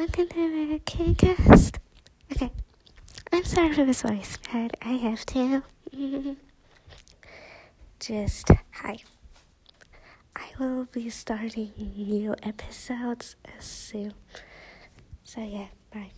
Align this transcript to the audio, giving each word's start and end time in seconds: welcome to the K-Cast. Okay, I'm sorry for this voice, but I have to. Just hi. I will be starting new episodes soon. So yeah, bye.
welcome 0.00 0.28
to 0.28 0.68
the 0.72 0.78
K-Cast. 0.86 1.78
Okay, 2.32 2.50
I'm 3.30 3.44
sorry 3.44 3.74
for 3.74 3.84
this 3.84 4.00
voice, 4.00 4.38
but 4.50 4.74
I 4.80 4.92
have 4.92 5.26
to. 5.26 5.62
Just 8.00 8.48
hi. 8.72 8.96
I 10.34 10.46
will 10.58 10.86
be 10.86 11.10
starting 11.10 11.72
new 11.76 12.34
episodes 12.42 13.36
soon. 13.58 14.14
So 15.22 15.42
yeah, 15.42 15.66
bye. 15.92 16.12